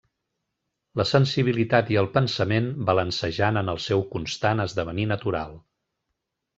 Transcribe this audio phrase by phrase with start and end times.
[1.01, 5.59] La sensibilitat i el pensament balancejant en el seu constant esdevenir natural.